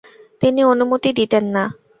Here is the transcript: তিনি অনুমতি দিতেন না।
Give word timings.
তিনি 0.41 0.61
অনুমতি 0.63 1.09
দিতেন 1.19 1.45
না। 1.55 1.63